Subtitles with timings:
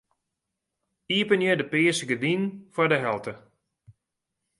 [1.17, 3.33] Iepenje de pearse gerdinen foar de helte.